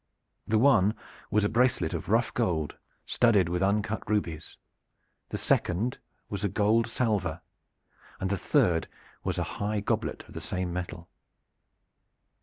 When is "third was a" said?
8.35-9.43